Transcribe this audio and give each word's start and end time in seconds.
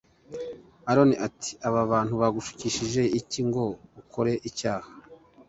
aroni 0.89 1.15
ati 1.27 1.51
aba 1.67 1.81
bantu 1.91 2.13
bagushukishije 2.21 3.01
iki 3.19 3.41
ngo 3.47 3.63
ukore 4.01 4.33
icyaha 4.49 4.89